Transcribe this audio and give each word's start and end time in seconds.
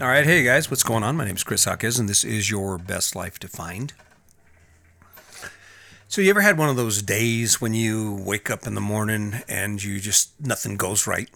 All 0.00 0.06
right, 0.06 0.24
hey 0.24 0.44
guys, 0.44 0.70
what's 0.70 0.84
going 0.84 1.02
on? 1.02 1.16
My 1.16 1.24
name 1.24 1.34
is 1.34 1.42
Chris 1.42 1.64
Hawkes, 1.64 1.98
and 1.98 2.08
this 2.08 2.22
is 2.22 2.48
your 2.48 2.78
best 2.78 3.16
life 3.16 3.40
defined. 3.40 3.94
So, 6.06 6.20
you 6.20 6.30
ever 6.30 6.40
had 6.40 6.56
one 6.56 6.68
of 6.68 6.76
those 6.76 7.02
days 7.02 7.60
when 7.60 7.74
you 7.74 8.14
wake 8.14 8.48
up 8.48 8.64
in 8.64 8.76
the 8.76 8.80
morning 8.80 9.42
and 9.48 9.82
you 9.82 9.98
just 9.98 10.30
nothing 10.40 10.76
goes 10.76 11.08
right? 11.08 11.28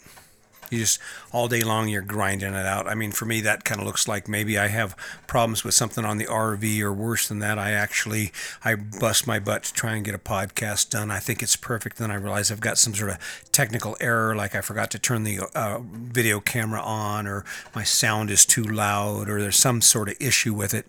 You 0.72 0.78
just 0.78 0.98
all 1.32 1.48
day 1.48 1.60
long 1.60 1.88
you're 1.88 2.02
grinding 2.02 2.54
it 2.54 2.66
out. 2.66 2.88
I 2.88 2.94
mean, 2.94 3.12
for 3.12 3.26
me, 3.26 3.40
that 3.42 3.64
kind 3.64 3.80
of 3.80 3.86
looks 3.86 4.08
like 4.08 4.26
maybe 4.26 4.58
I 4.58 4.68
have 4.68 4.96
problems 5.26 5.64
with 5.64 5.74
something 5.74 6.04
on 6.04 6.18
the 6.18 6.24
RV, 6.24 6.80
or 6.80 6.92
worse 6.92 7.28
than 7.28 7.38
that, 7.40 7.58
I 7.58 7.72
actually 7.72 8.32
I 8.64 8.74
bust 8.74 9.26
my 9.26 9.38
butt 9.38 9.64
to 9.64 9.72
try 9.72 9.94
and 9.94 10.04
get 10.04 10.14
a 10.14 10.18
podcast 10.18 10.90
done. 10.90 11.10
I 11.10 11.18
think 11.18 11.42
it's 11.42 11.56
perfect. 11.56 11.98
Then 11.98 12.10
I 12.10 12.14
realize 12.14 12.50
I've 12.50 12.60
got 12.60 12.78
some 12.78 12.94
sort 12.94 13.10
of 13.10 13.18
technical 13.52 13.96
error, 14.00 14.34
like 14.34 14.54
I 14.54 14.62
forgot 14.62 14.90
to 14.92 14.98
turn 14.98 15.24
the 15.24 15.40
uh, 15.54 15.80
video 15.82 16.40
camera 16.40 16.80
on, 16.80 17.26
or 17.26 17.44
my 17.74 17.84
sound 17.84 18.30
is 18.30 18.46
too 18.46 18.64
loud, 18.64 19.28
or 19.28 19.40
there's 19.40 19.58
some 19.58 19.80
sort 19.82 20.08
of 20.08 20.16
issue 20.20 20.54
with 20.54 20.74
it 20.74 20.86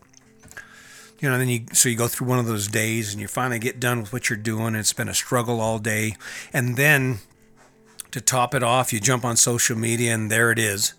you 1.24 1.30
know, 1.30 1.38
then 1.38 1.48
you 1.48 1.64
so 1.72 1.88
you 1.88 1.96
go 1.96 2.10
through 2.10 2.28
one 2.28 2.38
of 2.38 2.48
those 2.48 2.68
days 2.68 3.14
and 3.14 3.22
you 3.22 3.30
finally 3.30 3.58
get 3.58 3.80
done 3.80 4.02
with 4.02 4.12
what 4.12 4.30
you're 4.30 4.36
doing. 4.36 4.76
It's 4.76 4.92
been 4.92 5.08
a 5.08 5.14
struggle 5.14 5.62
all 5.62 5.80
day, 5.80 6.18
and 6.52 6.76
then 6.76 7.20
to 8.14 8.22
top 8.22 8.54
it 8.54 8.64
off, 8.64 8.94
you 8.94 9.00
jump 9.00 9.26
on 9.26 9.36
social 9.36 9.78
media 9.78 10.14
and 10.14 10.32
there 10.32 10.52
it 10.52 10.60
is, 10.60 10.94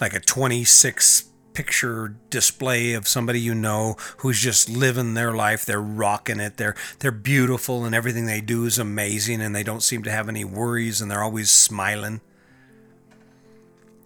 like 0.00 0.12
a 0.12 0.20
26 0.20 1.24
picture 1.54 2.14
display 2.30 2.92
of 2.92 3.08
somebody 3.08 3.40
you 3.40 3.54
know 3.54 3.96
who's 4.18 4.40
just 4.40 4.68
living 4.68 5.14
their 5.14 5.32
life. 5.32 5.64
They're 5.64 5.80
rocking 5.80 6.40
it. 6.40 6.56
They're 6.56 6.76
they're 6.98 7.10
beautiful 7.10 7.84
and 7.84 7.94
everything 7.94 8.26
they 8.26 8.40
do 8.40 8.64
is 8.64 8.78
amazing 8.78 9.40
and 9.40 9.54
they 9.54 9.62
don't 9.62 9.82
seem 9.82 10.02
to 10.02 10.10
have 10.10 10.28
any 10.28 10.44
worries 10.44 11.00
and 11.00 11.10
they're 11.10 11.22
always 11.22 11.50
smiling. 11.50 12.20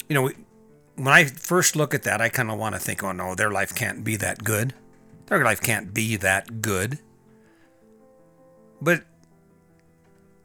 You 0.09 0.15
know, 0.15 0.31
when 0.97 1.09
I 1.09 1.25
first 1.25 1.75
look 1.75 1.95
at 1.95 2.03
that, 2.05 2.21
I 2.21 2.29
kind 2.29 2.51
of 2.51 2.59
want 2.59 2.75
to 2.75 2.81
think, 2.81 3.03
"Oh 3.03 3.13
no, 3.13 3.35
their 3.35 3.51
life 3.51 3.75
can't 3.75 4.05
be 4.05 4.17
that 4.17 4.45
good. 4.45 4.75
Their 5.27 5.43
life 5.43 5.61
can't 5.61 5.95
be 5.95 6.17
that 6.17 6.61
good." 6.61 6.99
But 8.81 9.05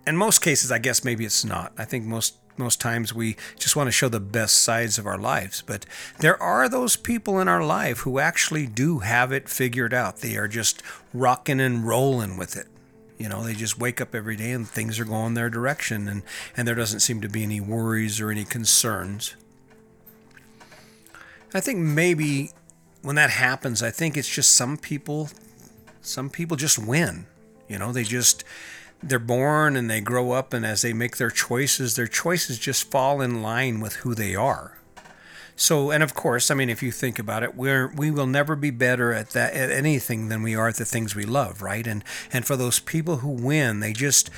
in 0.07 0.17
most 0.17 0.39
cases, 0.39 0.71
I 0.71 0.79
guess 0.79 1.03
maybe 1.03 1.25
it's 1.25 1.43
not. 1.43 1.73
I 1.77 1.85
think 1.85 2.05
most 2.05 2.37
most 2.59 2.81
times 2.81 3.13
we 3.13 3.37
just 3.59 3.75
want 3.75 3.87
to 3.87 3.91
show 3.91 4.09
the 4.09 4.19
best 4.19 4.63
sides 4.63 4.97
of 4.97 5.05
our 5.05 5.17
lives. 5.17 5.61
But 5.61 5.85
there 6.19 6.41
are 6.41 6.67
those 6.67 6.95
people 6.95 7.39
in 7.39 7.47
our 7.47 7.63
life 7.63 7.99
who 7.99 8.17
actually 8.17 8.65
do 8.65 8.99
have 8.99 9.31
it 9.31 9.47
figured 9.47 9.93
out. 9.93 10.17
They 10.17 10.37
are 10.37 10.47
just 10.47 10.81
rocking 11.13 11.59
and 11.59 11.87
rolling 11.87 12.35
with 12.35 12.55
it. 12.55 12.65
You 13.19 13.29
know, 13.29 13.43
they 13.43 13.53
just 13.53 13.79
wake 13.79 14.01
up 14.01 14.15
every 14.15 14.35
day 14.35 14.51
and 14.51 14.67
things 14.67 14.99
are 14.99 15.05
going 15.05 15.35
their 15.35 15.51
direction 15.51 16.07
and, 16.07 16.23
and 16.55 16.67
there 16.67 16.75
doesn't 16.75 17.01
seem 17.01 17.21
to 17.21 17.29
be 17.29 17.43
any 17.43 17.59
worries 17.59 18.19
or 18.19 18.31
any 18.31 18.43
concerns. 18.43 19.35
I 21.53 21.59
think 21.59 21.79
maybe 21.79 22.51
when 23.01 23.15
that 23.15 23.29
happens, 23.29 23.81
I 23.81 23.91
think 23.91 24.17
it's 24.17 24.29
just 24.29 24.53
some 24.53 24.77
people 24.77 25.29
some 26.01 26.29
people 26.29 26.57
just 26.57 26.79
win. 26.79 27.25
You 27.67 27.77
know, 27.77 27.91
they 27.91 28.03
just 28.03 28.43
they're 29.01 29.19
born 29.19 29.75
and 29.75 29.89
they 29.89 30.01
grow 30.01 30.31
up 30.31 30.53
and 30.53 30.65
as 30.65 30.81
they 30.81 30.93
make 30.93 31.17
their 31.17 31.29
choices 31.29 31.95
their 31.95 32.07
choices 32.07 32.57
just 32.57 32.89
fall 32.89 33.21
in 33.21 33.41
line 33.41 33.79
with 33.79 33.97
who 33.97 34.15
they 34.15 34.35
are. 34.35 34.79
So 35.55 35.89
and 35.89 36.03
of 36.03 36.13
course 36.13 36.51
i 36.51 36.53
mean 36.53 36.69
if 36.69 36.83
you 36.83 36.91
think 36.91 37.17
about 37.17 37.41
it 37.41 37.55
we're 37.55 37.87
we 37.87 38.11
will 38.11 38.27
never 38.27 38.55
be 38.55 38.69
better 38.69 39.11
at 39.11 39.31
that 39.31 39.53
at 39.55 39.71
anything 39.71 40.29
than 40.29 40.43
we 40.43 40.55
are 40.55 40.67
at 40.67 40.75
the 40.75 40.85
things 40.85 41.15
we 41.15 41.25
love 41.25 41.61
right? 41.61 41.85
And 41.85 42.03
and 42.31 42.45
for 42.45 42.55
those 42.55 42.79
people 42.79 43.17
who 43.17 43.29
win 43.29 43.79
they 43.79 43.93
just 43.93 44.29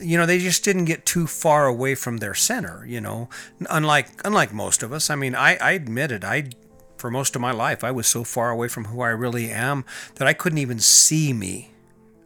you 0.00 0.16
know 0.16 0.24
they 0.24 0.38
just 0.38 0.64
didn't 0.64 0.86
get 0.86 1.04
too 1.04 1.26
far 1.26 1.66
away 1.66 1.94
from 1.94 2.18
their 2.18 2.34
center 2.34 2.86
you 2.86 3.00
know? 3.00 3.28
Unlike 3.68 4.22
unlike 4.24 4.54
most 4.54 4.82
of 4.82 4.92
us 4.92 5.10
i 5.10 5.14
mean 5.14 5.34
i 5.34 5.56
i 5.56 5.72
admit 5.72 6.10
it 6.10 6.24
i 6.24 6.50
for 6.96 7.10
most 7.10 7.34
of 7.34 7.42
my 7.42 7.50
life 7.50 7.84
i 7.84 7.90
was 7.90 8.06
so 8.06 8.24
far 8.24 8.50
away 8.50 8.68
from 8.68 8.86
who 8.86 9.02
i 9.02 9.08
really 9.08 9.50
am 9.50 9.84
that 10.14 10.28
i 10.28 10.32
couldn't 10.32 10.58
even 10.58 10.78
see 10.78 11.34
me 11.34 11.71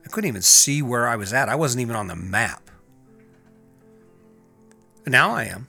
I 0.06 0.08
couldn't 0.08 0.28
even 0.28 0.42
see 0.42 0.82
where 0.82 1.08
I 1.08 1.16
was 1.16 1.32
at. 1.32 1.48
I 1.48 1.56
wasn't 1.56 1.82
even 1.82 1.96
on 1.96 2.06
the 2.06 2.14
map. 2.14 2.70
Now 5.04 5.32
I 5.32 5.44
am. 5.44 5.66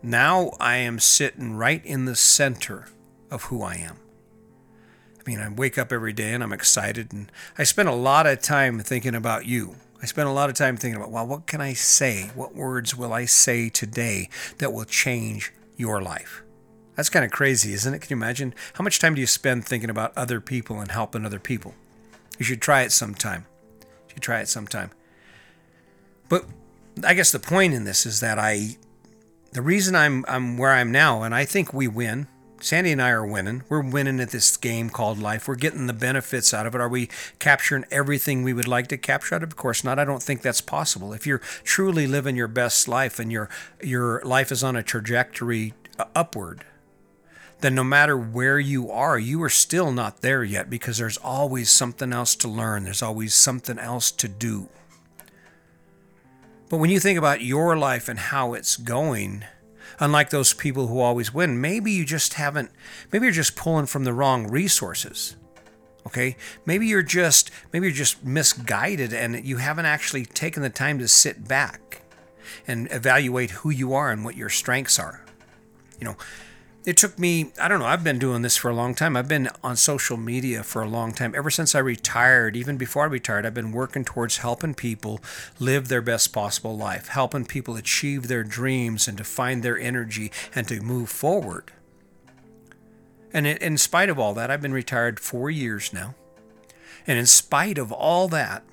Now 0.00 0.52
I 0.60 0.76
am 0.76 1.00
sitting 1.00 1.56
right 1.56 1.84
in 1.84 2.04
the 2.04 2.14
center 2.14 2.86
of 3.32 3.44
who 3.44 3.62
I 3.62 3.74
am. 3.74 3.96
I 5.18 5.22
mean, 5.26 5.40
I 5.40 5.48
wake 5.48 5.76
up 5.76 5.92
every 5.92 6.12
day 6.12 6.32
and 6.32 6.42
I'm 6.42 6.52
excited, 6.52 7.12
and 7.12 7.30
I 7.58 7.64
spend 7.64 7.88
a 7.88 7.94
lot 7.94 8.26
of 8.26 8.40
time 8.40 8.78
thinking 8.78 9.14
about 9.14 9.44
you. 9.44 9.74
I 10.00 10.06
spend 10.06 10.28
a 10.28 10.32
lot 10.32 10.48
of 10.48 10.56
time 10.56 10.76
thinking 10.76 10.96
about, 10.96 11.10
well, 11.10 11.26
what 11.26 11.46
can 11.46 11.60
I 11.60 11.72
say? 11.74 12.30
What 12.34 12.54
words 12.54 12.96
will 12.96 13.12
I 13.12 13.24
say 13.24 13.68
today 13.68 14.28
that 14.58 14.72
will 14.72 14.84
change 14.84 15.52
your 15.76 16.00
life? 16.00 16.42
That's 16.94 17.10
kind 17.10 17.24
of 17.24 17.30
crazy, 17.30 17.72
isn't 17.72 17.94
it? 17.94 18.00
Can 18.00 18.10
you 18.10 18.16
imagine? 18.16 18.54
How 18.74 18.84
much 18.84 19.00
time 19.00 19.14
do 19.14 19.20
you 19.20 19.26
spend 19.26 19.64
thinking 19.64 19.90
about 19.90 20.16
other 20.16 20.40
people 20.40 20.80
and 20.80 20.90
helping 20.90 21.24
other 21.24 21.40
people? 21.40 21.74
You 22.38 22.44
should 22.44 22.62
try 22.62 22.82
it 22.82 22.92
sometime. 22.92 23.46
You 23.80 24.14
should 24.14 24.22
try 24.22 24.40
it 24.40 24.48
sometime. 24.48 24.90
But 26.28 26.46
I 27.04 27.14
guess 27.14 27.32
the 27.32 27.38
point 27.38 27.74
in 27.74 27.84
this 27.84 28.06
is 28.06 28.20
that 28.20 28.38
I, 28.38 28.76
the 29.52 29.62
reason 29.62 29.94
I'm 29.94 30.24
I'm 30.28 30.56
where 30.56 30.72
I'm 30.72 30.90
now, 30.90 31.22
and 31.22 31.34
I 31.34 31.44
think 31.44 31.72
we 31.72 31.88
win. 31.88 32.26
Sandy 32.60 32.92
and 32.92 33.02
I 33.02 33.10
are 33.10 33.26
winning. 33.26 33.64
We're 33.68 33.82
winning 33.82 34.20
at 34.20 34.30
this 34.30 34.56
game 34.56 34.88
called 34.88 35.18
life. 35.18 35.48
We're 35.48 35.56
getting 35.56 35.88
the 35.88 35.92
benefits 35.92 36.54
out 36.54 36.64
of 36.64 36.76
it. 36.76 36.80
Are 36.80 36.88
we 36.88 37.08
capturing 37.40 37.84
everything 37.90 38.44
we 38.44 38.52
would 38.52 38.68
like 38.68 38.86
to 38.88 38.96
capture 38.96 39.34
out 39.34 39.42
of? 39.42 39.50
Of 39.50 39.56
course 39.56 39.82
not. 39.82 39.98
I 39.98 40.04
don't 40.04 40.22
think 40.22 40.42
that's 40.42 40.60
possible. 40.60 41.12
If 41.12 41.26
you're 41.26 41.40
truly 41.64 42.06
living 42.06 42.36
your 42.36 42.46
best 42.46 42.86
life 42.86 43.18
and 43.18 43.32
your 43.32 43.50
your 43.82 44.22
life 44.24 44.52
is 44.52 44.62
on 44.62 44.76
a 44.76 44.82
trajectory 44.82 45.74
uh, 45.98 46.04
upward, 46.14 46.64
then 47.62 47.76
no 47.76 47.84
matter 47.84 48.16
where 48.16 48.58
you 48.58 48.90
are, 48.90 49.18
you 49.18 49.42
are 49.42 49.48
still 49.48 49.92
not 49.92 50.20
there 50.20 50.42
yet 50.42 50.68
because 50.68 50.98
there's 50.98 51.16
always 51.18 51.70
something 51.70 52.12
else 52.12 52.34
to 52.36 52.48
learn. 52.48 52.84
There's 52.84 53.02
always 53.02 53.34
something 53.34 53.78
else 53.78 54.10
to 54.10 54.28
do. 54.28 54.68
But 56.68 56.78
when 56.78 56.90
you 56.90 56.98
think 56.98 57.18
about 57.18 57.42
your 57.42 57.76
life 57.76 58.08
and 58.08 58.18
how 58.18 58.54
it's 58.54 58.76
going, 58.76 59.44
unlike 60.00 60.30
those 60.30 60.52
people 60.52 60.88
who 60.88 60.98
always 60.98 61.32
win, 61.32 61.60
maybe 61.60 61.92
you 61.92 62.04
just 62.04 62.34
haven't, 62.34 62.70
maybe 63.12 63.26
you're 63.26 63.32
just 63.32 63.54
pulling 63.54 63.86
from 63.86 64.04
the 64.04 64.12
wrong 64.12 64.48
resources. 64.48 65.36
Okay? 66.06 66.36
Maybe 66.66 66.88
you're 66.88 67.02
just 67.02 67.52
maybe 67.72 67.86
you're 67.86 67.94
just 67.94 68.24
misguided 68.24 69.12
and 69.12 69.44
you 69.44 69.58
haven't 69.58 69.86
actually 69.86 70.24
taken 70.24 70.62
the 70.62 70.70
time 70.70 70.98
to 70.98 71.06
sit 71.06 71.46
back 71.46 72.02
and 72.66 72.90
evaluate 72.90 73.50
who 73.50 73.70
you 73.70 73.94
are 73.94 74.10
and 74.10 74.24
what 74.24 74.36
your 74.36 74.48
strengths 74.48 74.98
are. 74.98 75.24
You 76.00 76.06
know, 76.06 76.16
it 76.84 76.96
took 76.96 77.18
me, 77.18 77.52
I 77.60 77.68
don't 77.68 77.78
know, 77.78 77.86
I've 77.86 78.02
been 78.02 78.18
doing 78.18 78.42
this 78.42 78.56
for 78.56 78.68
a 78.68 78.74
long 78.74 78.94
time. 78.94 79.16
I've 79.16 79.28
been 79.28 79.48
on 79.62 79.76
social 79.76 80.16
media 80.16 80.64
for 80.64 80.82
a 80.82 80.88
long 80.88 81.12
time. 81.12 81.32
Ever 81.36 81.50
since 81.50 81.74
I 81.74 81.78
retired, 81.78 82.56
even 82.56 82.76
before 82.76 83.04
I 83.04 83.06
retired, 83.06 83.46
I've 83.46 83.54
been 83.54 83.70
working 83.70 84.04
towards 84.04 84.38
helping 84.38 84.74
people 84.74 85.20
live 85.60 85.86
their 85.86 86.02
best 86.02 86.32
possible 86.32 86.76
life, 86.76 87.08
helping 87.08 87.44
people 87.44 87.76
achieve 87.76 88.26
their 88.26 88.42
dreams 88.42 89.06
and 89.06 89.16
to 89.18 89.24
find 89.24 89.62
their 89.62 89.78
energy 89.78 90.32
and 90.54 90.66
to 90.68 90.80
move 90.80 91.08
forward. 91.08 91.72
And 93.32 93.46
in 93.46 93.78
spite 93.78 94.10
of 94.10 94.18
all 94.18 94.34
that, 94.34 94.50
I've 94.50 94.60
been 94.60 94.74
retired 94.74 95.20
four 95.20 95.50
years 95.50 95.92
now. 95.92 96.14
And 97.06 97.18
in 97.18 97.26
spite 97.26 97.78
of 97.78 97.92
all 97.92 98.28
that, 98.28 98.64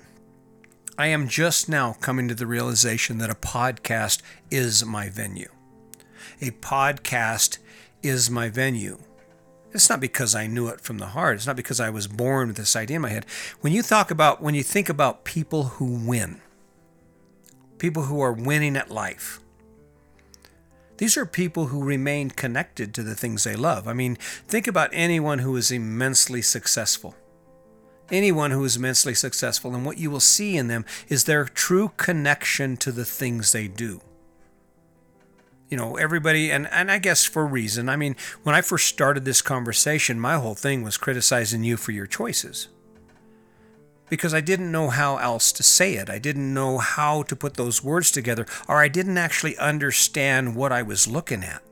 I 0.98 1.06
am 1.06 1.28
just 1.28 1.68
now 1.68 1.94
coming 1.94 2.28
to 2.28 2.34
the 2.34 2.46
realization 2.46 3.18
that 3.18 3.30
a 3.30 3.34
podcast 3.34 4.20
is 4.50 4.84
my 4.84 5.08
venue. 5.08 5.48
A 6.42 6.50
podcast 6.50 7.58
is 8.02 8.30
my 8.30 8.48
venue. 8.48 8.98
It's 9.72 9.88
not 9.88 10.00
because 10.00 10.34
I 10.34 10.46
knew 10.46 10.68
it 10.68 10.80
from 10.80 10.98
the 10.98 11.06
heart. 11.06 11.36
It's 11.36 11.46
not 11.46 11.56
because 11.56 11.80
I 11.80 11.90
was 11.90 12.08
born 12.08 12.48
with 12.48 12.56
this 12.56 12.74
idea 12.74 12.96
in 12.96 13.02
my 13.02 13.10
head. 13.10 13.26
When 13.60 13.72
you 13.72 13.82
talk 13.82 14.10
about, 14.10 14.42
when 14.42 14.54
you 14.54 14.62
think 14.62 14.88
about 14.88 15.24
people 15.24 15.64
who 15.64 15.84
win, 16.06 16.40
people 17.78 18.04
who 18.04 18.20
are 18.20 18.32
winning 18.32 18.76
at 18.76 18.90
life, 18.90 19.40
these 20.96 21.16
are 21.16 21.24
people 21.24 21.66
who 21.66 21.82
remain 21.82 22.30
connected 22.30 22.92
to 22.94 23.02
the 23.02 23.14
things 23.14 23.44
they 23.44 23.56
love. 23.56 23.86
I 23.86 23.92
mean, 23.92 24.16
think 24.16 24.66
about 24.66 24.90
anyone 24.92 25.38
who 25.38 25.56
is 25.56 25.70
immensely 25.70 26.42
successful. 26.42 27.14
Anyone 28.10 28.50
who 28.50 28.64
is 28.64 28.76
immensely 28.76 29.14
successful, 29.14 29.74
and 29.74 29.86
what 29.86 29.98
you 29.98 30.10
will 30.10 30.20
see 30.20 30.56
in 30.56 30.66
them 30.66 30.84
is 31.08 31.24
their 31.24 31.44
true 31.44 31.92
connection 31.96 32.76
to 32.78 32.90
the 32.90 33.04
things 33.04 33.52
they 33.52 33.68
do 33.68 34.00
you 35.70 35.76
know 35.76 35.96
everybody 35.96 36.50
and 36.50 36.66
and 36.68 36.90
I 36.90 36.98
guess 36.98 37.24
for 37.24 37.46
reason. 37.46 37.88
I 37.88 37.96
mean, 37.96 38.16
when 38.42 38.54
I 38.54 38.60
first 38.60 38.88
started 38.88 39.24
this 39.24 39.40
conversation, 39.40 40.20
my 40.20 40.34
whole 40.36 40.56
thing 40.56 40.82
was 40.82 40.96
criticizing 40.96 41.64
you 41.64 41.76
for 41.76 41.92
your 41.92 42.06
choices. 42.06 42.68
Because 44.10 44.34
I 44.34 44.40
didn't 44.40 44.72
know 44.72 44.90
how 44.90 45.18
else 45.18 45.52
to 45.52 45.62
say 45.62 45.94
it. 45.94 46.10
I 46.10 46.18
didn't 46.18 46.52
know 46.52 46.78
how 46.78 47.22
to 47.22 47.36
put 47.36 47.54
those 47.54 47.84
words 47.84 48.10
together 48.10 48.44
or 48.66 48.78
I 48.78 48.88
didn't 48.88 49.18
actually 49.18 49.56
understand 49.56 50.56
what 50.56 50.72
I 50.72 50.82
was 50.82 51.06
looking 51.06 51.44
at. 51.44 51.62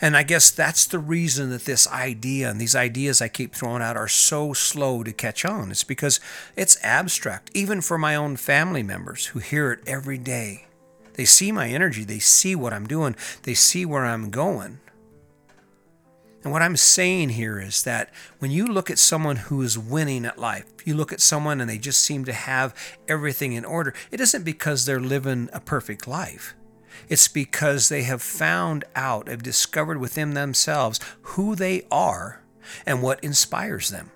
And 0.00 0.16
I 0.16 0.22
guess 0.22 0.50
that's 0.50 0.86
the 0.86 0.98
reason 0.98 1.50
that 1.50 1.66
this 1.66 1.86
idea 1.88 2.50
and 2.50 2.58
these 2.58 2.74
ideas 2.74 3.20
I 3.20 3.28
keep 3.28 3.54
throwing 3.54 3.82
out 3.82 3.96
are 3.96 4.08
so 4.08 4.54
slow 4.54 5.04
to 5.04 5.12
catch 5.12 5.44
on. 5.44 5.70
It's 5.70 5.84
because 5.84 6.18
it's 6.56 6.82
abstract, 6.82 7.50
even 7.52 7.82
for 7.82 7.98
my 7.98 8.16
own 8.16 8.36
family 8.36 8.82
members 8.82 9.26
who 9.26 9.38
hear 9.38 9.70
it 9.70 9.80
every 9.86 10.18
day. 10.18 10.66
They 11.14 11.24
see 11.24 11.52
my 11.52 11.68
energy, 11.68 12.04
they 12.04 12.18
see 12.18 12.54
what 12.54 12.72
I'm 12.72 12.86
doing, 12.86 13.16
they 13.42 13.54
see 13.54 13.84
where 13.86 14.04
I'm 14.04 14.30
going. 14.30 14.80
And 16.42 16.52
what 16.52 16.60
I'm 16.60 16.76
saying 16.76 17.30
here 17.30 17.58
is 17.58 17.84
that 17.84 18.12
when 18.38 18.50
you 18.50 18.66
look 18.66 18.90
at 18.90 18.98
someone 18.98 19.36
who 19.36 19.62
is 19.62 19.78
winning 19.78 20.26
at 20.26 20.38
life, 20.38 20.66
you 20.84 20.94
look 20.94 21.10
at 21.10 21.22
someone 21.22 21.58
and 21.60 21.70
they 21.70 21.78
just 21.78 22.00
seem 22.00 22.26
to 22.26 22.34
have 22.34 22.74
everything 23.08 23.54
in 23.54 23.64
order, 23.64 23.94
it 24.10 24.20
isn't 24.20 24.44
because 24.44 24.84
they're 24.84 25.00
living 25.00 25.48
a 25.54 25.60
perfect 25.60 26.06
life. 26.06 26.54
It's 27.08 27.28
because 27.28 27.88
they 27.88 28.02
have 28.02 28.20
found 28.20 28.84
out, 28.94 29.28
have 29.28 29.42
discovered 29.42 29.98
within 29.98 30.34
themselves 30.34 31.00
who 31.22 31.54
they 31.54 31.86
are 31.90 32.42
and 32.84 33.02
what 33.02 33.24
inspires 33.24 33.88
them. 33.88 34.10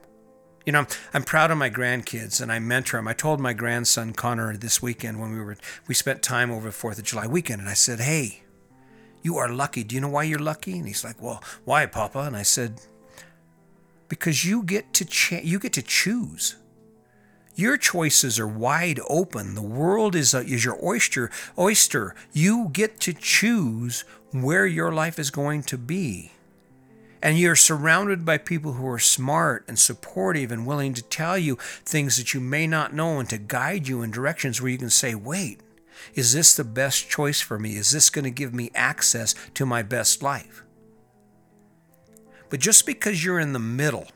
You 0.69 0.73
know, 0.73 0.85
I'm 1.15 1.23
proud 1.23 1.51
of 1.51 1.57
my 1.57 1.71
grandkids 1.71 2.43
and 2.43 2.53
I 2.53 2.59
mentor 2.59 2.99
them. 2.99 3.09
I 3.09 3.15
told 3.15 3.41
my 3.41 3.55
grandson 3.55 4.13
Connor 4.13 4.55
this 4.55 4.83
weekend 4.83 5.19
when 5.19 5.33
we 5.33 5.41
were 5.41 5.57
we 5.87 5.95
spent 5.95 6.21
time 6.23 6.51
over 6.51 6.69
the 6.69 6.77
4th 6.77 6.99
of 6.99 7.05
July 7.05 7.27
weekend 7.27 7.63
and 7.63 7.71
I 7.71 7.73
said, 7.73 8.01
"Hey, 8.01 8.43
you 9.23 9.39
are 9.39 9.49
lucky. 9.49 9.83
Do 9.83 9.95
you 9.95 10.03
know 10.03 10.11
why 10.11 10.25
you're 10.25 10.39
lucky? 10.39 10.77
And 10.77 10.87
he's 10.87 11.03
like, 11.03 11.23
Well, 11.23 11.43
why, 11.65 11.87
Papa? 11.87 12.19
And 12.19 12.37
I 12.37 12.43
said, 12.43 12.83
Because 14.11 14.45
you 14.45 14.63
get 14.63 14.93
to 14.93 15.07
cha- 15.07 15.41
you 15.43 15.59
get 15.59 15.73
to 15.73 15.83
choose. 15.83 16.57
Your 17.55 17.79
choices 17.79 18.39
are 18.39 18.47
wide 18.47 19.01
open. 19.09 19.55
The 19.55 19.63
world 19.63 20.15
is 20.15 20.35
a, 20.35 20.41
is 20.41 20.67
your 20.67 20.79
oyster. 20.85 21.31
Oyster. 21.59 22.15
You 22.35 22.69
get 22.75 23.01
to 23.01 23.15
choose 23.15 24.05
where 24.33 24.67
your 24.67 24.93
life 24.93 25.19
is 25.19 25.31
going 25.31 25.63
to 25.63 25.79
be. 25.79 26.33
And 27.23 27.39
you're 27.39 27.57
surrounded 27.57 28.25
by 28.25 28.39
people 28.39 28.75
who 28.75 28.89
are 28.89 28.99
smart 28.99 29.65
and 29.67 29.79
supportive 29.79 30.53
and 30.53 30.67
willing 30.67 30.95
to 30.95 31.03
tell 31.03 31.37
you 31.37 31.57
things 31.85 32.17
that 32.17 32.33
you 32.33 32.41
may 32.41 32.67
not 32.67 32.95
know 32.95 33.19
and 33.19 33.29
to 33.31 33.39
guide 33.39 33.89
you 33.89 34.03
in 34.03 34.11
directions 34.11 34.61
where 34.61 34.71
you 34.71 34.79
can 34.79 34.91
say, 34.91 35.15
wait, 35.15 35.61
is 36.15 36.33
this 36.33 36.55
the 36.55 36.65
best 36.65 37.09
choice 37.09 37.41
for 37.41 37.59
me? 37.59 37.77
Is 37.77 37.91
this 37.91 38.11
going 38.11 38.25
to 38.25 38.31
give 38.31 38.55
me 38.55 38.71
access 38.75 39.35
to 39.55 39.67
my 39.67 39.83
best 39.83 40.23
life? 40.23 40.63
But 42.51 42.61
just 42.61 42.87
because 42.87 43.25
you're 43.25 43.41
in 43.41 43.53
the 43.53 43.59
middle, 43.59 44.07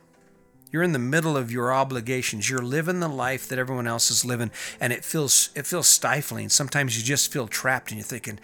you're 0.70 0.82
in 0.82 0.92
the 0.92 0.98
middle 0.98 1.36
of 1.36 1.52
your 1.52 1.72
obligations, 1.72 2.48
you're 2.48 2.62
living 2.62 3.00
the 3.00 3.08
life 3.08 3.46
that 3.48 3.58
everyone 3.58 3.86
else 3.86 4.10
is 4.10 4.24
living, 4.24 4.50
and 4.80 4.92
it 4.92 5.04
feels 5.04 5.50
it 5.54 5.66
feels 5.66 5.86
stifling. 5.86 6.48
Sometimes 6.48 6.96
you 6.96 7.04
just 7.04 7.30
feel 7.30 7.46
trapped 7.46 7.90
and 7.90 7.98
you're 7.98 8.06
thinking, 8.06 8.40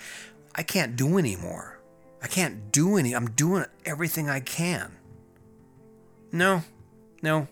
I 0.55 0.63
can't 0.63 0.95
do 0.95 1.17
anymore. 1.17 1.78
I 2.23 2.26
can't 2.26 2.73
do 2.73 2.97
any. 2.97 3.15
I'm 3.15 3.31
doing 3.31 3.65
everything 3.85 4.29
I 4.29 4.41
can. 4.41 4.97
No, 6.32 6.62
no, 7.23 7.49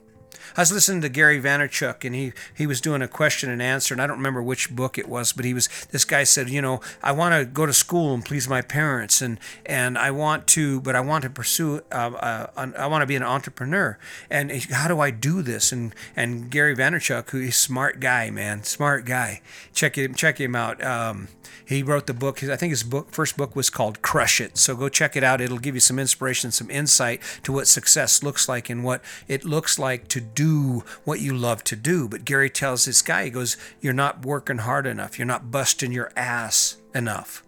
I 0.56 0.62
was 0.62 0.72
listening 0.72 1.00
to 1.02 1.08
Gary 1.08 1.40
Vaynerchuk, 1.40 2.04
and 2.04 2.14
he 2.14 2.32
he 2.54 2.66
was 2.66 2.80
doing 2.80 3.02
a 3.02 3.08
question 3.08 3.50
and 3.50 3.62
answer, 3.62 3.94
and 3.94 4.00
I 4.00 4.06
don't 4.06 4.16
remember 4.16 4.42
which 4.42 4.74
book 4.74 4.98
it 4.98 5.08
was, 5.08 5.32
but 5.32 5.44
he 5.44 5.54
was 5.54 5.68
this 5.90 6.04
guy 6.04 6.24
said, 6.24 6.48
you 6.48 6.62
know, 6.62 6.80
I 7.02 7.12
want 7.12 7.34
to 7.34 7.44
go 7.44 7.66
to 7.66 7.72
school 7.72 8.14
and 8.14 8.24
please 8.24 8.48
my 8.48 8.62
parents, 8.62 9.22
and 9.22 9.38
and 9.64 9.98
I 9.98 10.10
want 10.10 10.46
to, 10.48 10.80
but 10.80 10.94
I 10.94 11.00
want 11.00 11.22
to 11.24 11.30
pursue, 11.30 11.82
uh, 11.92 11.94
uh, 11.94 12.46
I 12.76 12.86
want 12.86 13.02
to 13.02 13.06
be 13.06 13.16
an 13.16 13.22
entrepreneur, 13.22 13.98
and 14.30 14.50
how 14.70 14.88
do 14.88 15.00
I 15.00 15.10
do 15.10 15.42
this? 15.42 15.72
And 15.72 15.94
and 16.14 16.50
Gary 16.50 16.74
Vaynerchuk, 16.74 17.30
who 17.30 17.40
he's 17.40 17.56
smart 17.56 18.00
guy, 18.00 18.30
man, 18.30 18.62
smart 18.64 19.04
guy, 19.04 19.40
check 19.72 19.96
him 19.96 20.14
check 20.14 20.40
him 20.40 20.54
out. 20.54 20.82
Um, 20.82 21.28
he 21.66 21.82
wrote 21.82 22.06
the 22.06 22.14
book. 22.14 22.42
I 22.44 22.56
think 22.56 22.70
his 22.70 22.84
book 22.84 23.10
first 23.10 23.36
book 23.36 23.56
was 23.56 23.70
called 23.70 24.00
Crush 24.00 24.40
It. 24.40 24.56
So 24.56 24.76
go 24.76 24.88
check 24.88 25.16
it 25.16 25.24
out. 25.24 25.40
It'll 25.40 25.58
give 25.58 25.74
you 25.74 25.80
some 25.80 25.98
inspiration, 25.98 26.52
some 26.52 26.70
insight 26.70 27.20
to 27.42 27.52
what 27.52 27.66
success 27.66 28.22
looks 28.22 28.48
like 28.48 28.70
and 28.70 28.84
what 28.84 29.02
it 29.26 29.44
looks 29.44 29.78
like 29.78 30.06
to 30.08 30.20
do 30.34 30.84
what 31.05 31.20
you 31.20 31.37
love 31.37 31.64
to 31.64 31.76
do. 31.76 32.08
But 32.08 32.25
Gary 32.25 32.50
tells 32.50 32.84
this 32.84 33.02
guy, 33.02 33.25
he 33.25 33.31
goes, 33.31 33.56
You're 33.81 33.93
not 33.93 34.25
working 34.25 34.58
hard 34.58 34.87
enough. 34.87 35.19
You're 35.19 35.26
not 35.26 35.50
busting 35.50 35.93
your 35.93 36.12
ass 36.17 36.76
enough. 36.94 37.43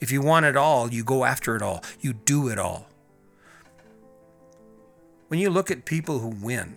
If 0.00 0.12
you 0.12 0.20
want 0.20 0.46
it 0.46 0.56
all, 0.56 0.92
you 0.92 1.04
go 1.04 1.24
after 1.24 1.56
it 1.56 1.62
all. 1.62 1.82
You 2.00 2.12
do 2.12 2.48
it 2.48 2.58
all. 2.58 2.88
When 5.28 5.40
you 5.40 5.50
look 5.50 5.70
at 5.70 5.84
people 5.84 6.18
who 6.18 6.28
win, 6.28 6.76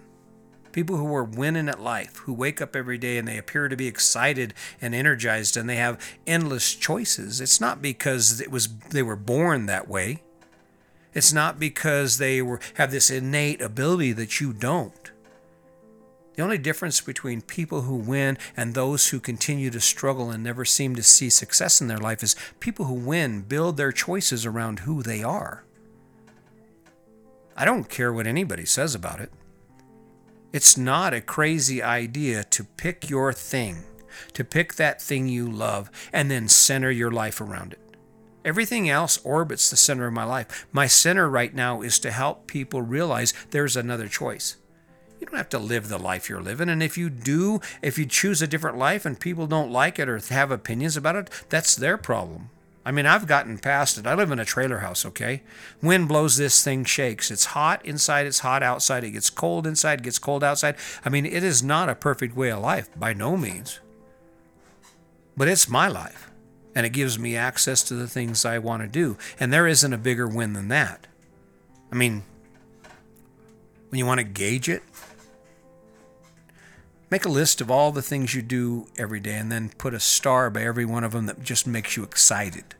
people 0.71 0.97
who 0.97 1.13
are 1.15 1.23
winning 1.23 1.67
at 1.69 1.81
life, 1.81 2.17
who 2.17 2.33
wake 2.33 2.61
up 2.61 2.75
every 2.75 2.97
day 2.97 3.17
and 3.17 3.27
they 3.27 3.37
appear 3.37 3.67
to 3.67 3.75
be 3.75 3.87
excited 3.87 4.53
and 4.81 4.93
energized 4.93 5.57
and 5.57 5.69
they 5.69 5.75
have 5.75 5.99
endless 6.25 6.73
choices. 6.75 7.41
It's 7.41 7.59
not 7.59 7.81
because 7.81 8.39
it 8.39 8.51
was 8.51 8.69
they 8.91 9.03
were 9.03 9.15
born 9.15 9.65
that 9.65 9.87
way. 9.87 10.23
It's 11.13 11.33
not 11.33 11.59
because 11.59 12.19
they 12.19 12.41
were 12.41 12.59
have 12.75 12.91
this 12.91 13.09
innate 13.09 13.61
ability 13.61 14.11
that 14.13 14.39
you 14.39 14.53
don't. 14.53 15.11
The 16.37 16.43
only 16.43 16.59
difference 16.59 17.01
between 17.01 17.41
people 17.41 17.81
who 17.81 17.95
win 17.95 18.37
and 18.55 18.75
those 18.75 19.07
who 19.07 19.19
continue 19.19 19.71
to 19.71 19.81
struggle 19.81 20.29
and 20.29 20.43
never 20.43 20.65
seem 20.65 20.95
to 20.95 21.01
see 21.01 21.31
success 21.31 21.81
in 21.81 21.87
their 21.87 21.97
life 21.97 22.21
is 22.21 22.35
people 22.59 22.85
who 22.85 22.93
win 22.93 23.41
build 23.41 23.75
their 23.75 23.91
choices 23.91 24.45
around 24.45 24.81
who 24.81 25.01
they 25.01 25.23
are. 25.23 25.63
I 27.55 27.65
don't 27.65 27.89
care 27.89 28.13
what 28.13 28.27
anybody 28.27 28.65
says 28.65 28.93
about 28.93 29.19
it. 29.19 29.31
It's 30.53 30.77
not 30.77 31.11
a 31.11 31.21
crazy 31.21 31.81
idea 31.81 32.43
to 32.43 32.65
pick 32.65 33.09
your 33.09 33.33
thing, 33.33 33.85
to 34.33 34.43
pick 34.43 34.75
that 34.75 35.01
thing 35.01 35.27
you 35.27 35.49
love, 35.49 35.89
and 36.13 36.29
then 36.29 36.47
center 36.47 36.91
your 36.91 37.09
life 37.09 37.41
around 37.41 37.73
it. 37.73 37.79
Everything 38.45 38.87
else 38.87 39.17
orbits 39.23 39.71
the 39.71 39.75
center 39.75 40.05
of 40.05 40.13
my 40.13 40.23
life. 40.23 40.67
My 40.71 40.85
center 40.85 41.27
right 41.27 41.53
now 41.55 41.81
is 41.81 41.97
to 41.97 42.11
help 42.11 42.45
people 42.45 42.83
realize 42.83 43.33
there's 43.49 43.75
another 43.75 44.07
choice. 44.07 44.57
You 45.19 45.27
don't 45.27 45.37
have 45.37 45.49
to 45.49 45.59
live 45.59 45.89
the 45.89 45.97
life 45.97 46.29
you're 46.29 46.41
living. 46.41 46.69
And 46.69 46.83
if 46.83 46.97
you 46.97 47.09
do, 47.09 47.59
if 47.81 47.97
you 47.97 48.05
choose 48.05 48.41
a 48.41 48.47
different 48.47 48.77
life 48.77 49.05
and 49.05 49.19
people 49.19 49.47
don't 49.47 49.71
like 49.71 49.99
it 49.99 50.09
or 50.09 50.19
have 50.19 50.51
opinions 50.51 50.95
about 50.95 51.15
it, 51.15 51.29
that's 51.49 51.75
their 51.75 51.97
problem. 51.97 52.49
I 52.85 52.91
mean, 52.91 53.05
I've 53.05 53.27
gotten 53.27 53.57
past 53.57 53.97
it. 53.97 54.07
I 54.07 54.13
live 54.13 54.31
in 54.31 54.39
a 54.39 54.45
trailer 54.45 54.77
house, 54.77 55.05
okay? 55.05 55.43
Wind 55.81 56.07
blows, 56.07 56.37
this 56.37 56.63
thing 56.63 56.85
shakes. 56.85 57.29
It's 57.29 57.45
hot 57.45 57.85
inside, 57.85 58.25
it's 58.25 58.39
hot 58.39 58.63
outside. 58.63 59.03
It 59.03 59.11
gets 59.11 59.29
cold 59.29 59.67
inside, 59.67 59.99
it 59.99 60.03
gets 60.03 60.19
cold 60.19 60.41
outside. 60.41 60.77
I 61.03 61.09
mean, 61.09 61.25
it 61.25 61.43
is 61.43 61.61
not 61.61 61.89
a 61.89 61.95
perfect 61.95 62.37
way 62.37 62.49
of 62.49 62.61
life, 62.61 62.89
by 62.97 63.11
no 63.11 63.35
means. 63.35 63.81
But 65.35 65.49
it's 65.49 65.67
my 65.67 65.89
life, 65.89 66.31
and 66.75 66.85
it 66.85 66.91
gives 66.91 67.19
me 67.19 67.35
access 67.35 67.83
to 67.83 67.93
the 67.93 68.07
things 68.07 68.45
I 68.45 68.57
want 68.57 68.83
to 68.83 68.87
do. 68.87 69.17
And 69.37 69.51
there 69.51 69.67
isn't 69.67 69.91
a 69.91 69.97
bigger 69.97 70.25
win 70.25 70.53
than 70.53 70.69
that. 70.69 71.07
I 71.91 71.95
mean, 71.95 72.23
when 73.89 73.99
you 73.99 74.05
want 74.05 74.19
to 74.19 74.23
gauge 74.23 74.69
it, 74.69 74.81
Make 77.09 77.25
a 77.25 77.29
list 77.29 77.61
of 77.61 77.71
all 77.71 77.91
the 77.91 78.01
things 78.01 78.35
you 78.35 78.41
do 78.41 78.87
every 78.97 79.21
day 79.21 79.37
and 79.37 79.51
then 79.51 79.69
put 79.77 79.93
a 79.93 79.99
star 79.99 80.49
by 80.49 80.63
every 80.63 80.85
one 80.85 81.03
of 81.03 81.13
them 81.13 81.25
that 81.27 81.41
just 81.41 81.65
makes 81.65 81.95
you 81.95 82.03
excited. 82.03 82.75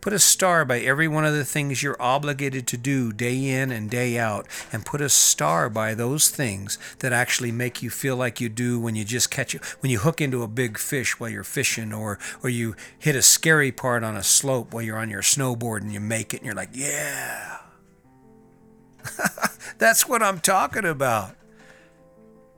Put 0.00 0.12
a 0.12 0.18
star 0.18 0.64
by 0.64 0.80
every 0.80 1.06
one 1.06 1.24
of 1.24 1.32
the 1.32 1.44
things 1.44 1.80
you're 1.80 2.00
obligated 2.00 2.66
to 2.68 2.76
do 2.76 3.12
day 3.12 3.48
in 3.48 3.70
and 3.70 3.88
day 3.88 4.18
out, 4.18 4.48
and 4.72 4.84
put 4.84 5.00
a 5.00 5.08
star 5.08 5.70
by 5.70 5.94
those 5.94 6.28
things 6.28 6.76
that 6.98 7.12
actually 7.12 7.52
make 7.52 7.84
you 7.84 7.88
feel 7.90 8.16
like 8.16 8.40
you 8.40 8.48
do 8.48 8.80
when 8.80 8.96
you 8.96 9.04
just 9.04 9.30
catch 9.30 9.54
it, 9.54 9.62
when 9.80 9.92
you 9.92 10.00
hook 10.00 10.20
into 10.20 10.42
a 10.42 10.48
big 10.48 10.76
fish 10.76 11.20
while 11.20 11.30
you're 11.30 11.44
fishing, 11.44 11.92
or 11.92 12.18
or 12.42 12.50
you 12.50 12.74
hit 12.98 13.14
a 13.14 13.22
scary 13.22 13.70
part 13.70 14.02
on 14.02 14.16
a 14.16 14.24
slope 14.24 14.74
while 14.74 14.82
you're 14.82 14.98
on 14.98 15.08
your 15.08 15.22
snowboard 15.22 15.82
and 15.82 15.92
you 15.92 16.00
make 16.00 16.34
it, 16.34 16.38
and 16.38 16.46
you're 16.46 16.54
like, 16.54 16.70
yeah. 16.72 17.58
That's 19.78 20.08
what 20.08 20.20
I'm 20.20 20.40
talking 20.40 20.84
about. 20.84 21.36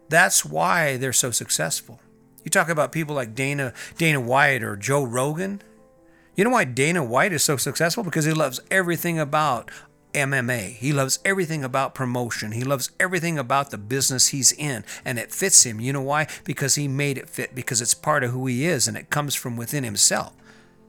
That's 0.08 0.44
why 0.44 0.96
they're 0.96 1.12
so 1.12 1.30
successful. 1.30 2.00
You 2.44 2.50
talk 2.50 2.68
about 2.68 2.92
people 2.92 3.14
like 3.14 3.34
Dana 3.34 3.72
Dana 3.96 4.20
White 4.20 4.62
or 4.62 4.76
Joe 4.76 5.02
Rogan. 5.02 5.62
You 6.36 6.44
know 6.44 6.50
why 6.50 6.64
Dana 6.64 7.02
White 7.02 7.32
is 7.32 7.42
so 7.42 7.56
successful? 7.56 8.04
Because 8.04 8.24
he 8.24 8.32
loves 8.32 8.60
everything 8.70 9.18
about 9.18 9.70
MMA. 10.12 10.74
He 10.74 10.92
loves 10.92 11.18
everything 11.24 11.64
about 11.64 11.94
promotion. 11.94 12.52
He 12.52 12.64
loves 12.64 12.90
everything 12.98 13.38
about 13.38 13.70
the 13.70 13.78
business 13.78 14.28
he's 14.28 14.52
in, 14.52 14.84
and 15.04 15.18
it 15.18 15.32
fits 15.32 15.64
him. 15.64 15.80
You 15.80 15.92
know 15.92 16.02
why? 16.02 16.26
Because 16.44 16.76
he 16.76 16.88
made 16.88 17.18
it 17.18 17.28
fit, 17.28 17.54
because 17.54 17.80
it's 17.80 17.94
part 17.94 18.24
of 18.24 18.30
who 18.30 18.46
he 18.46 18.66
is, 18.66 18.88
and 18.88 18.96
it 18.96 19.10
comes 19.10 19.34
from 19.34 19.56
within 19.56 19.84
himself. 19.84 20.32